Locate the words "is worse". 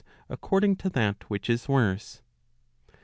1.47-2.23